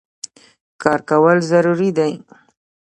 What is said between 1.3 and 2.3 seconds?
ضروري دی.